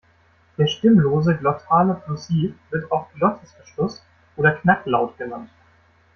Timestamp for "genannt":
5.19-5.51